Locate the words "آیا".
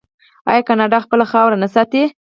0.49-0.61